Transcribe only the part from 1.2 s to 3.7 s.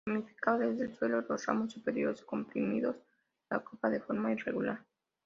los ramos superiores comprimidos, la